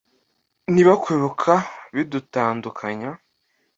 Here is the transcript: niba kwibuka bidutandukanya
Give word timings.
niba 0.73 0.91
kwibuka 1.03 1.51
bidutandukanya 1.93 3.09